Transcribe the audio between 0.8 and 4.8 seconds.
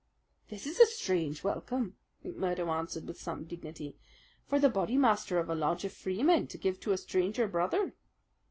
strange welcome," McMurdo answered with some dignity, "for the